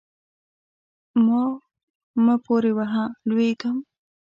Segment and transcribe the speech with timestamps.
[1.25, 1.41] ما
[2.25, 3.77] مه پورې وهه؛ لوېږم.